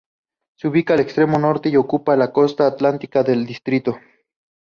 [0.55, 3.99] Se ubica en el extremo norte y ocupa toda la costa atlántica del distrito.